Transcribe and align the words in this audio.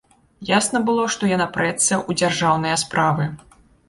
Ясна 0.51 0.79
было, 0.87 1.03
што 1.15 1.29
яна 1.31 1.45
прэцца 1.57 1.93
ў 1.97 2.11
дзяржаўныя 2.21 2.79
справы. 2.85 3.29